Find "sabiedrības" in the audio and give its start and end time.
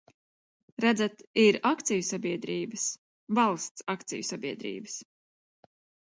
2.07-2.85, 4.31-4.97